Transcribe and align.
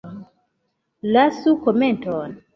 Lasu 1.13 1.51
komenton! 1.67 2.31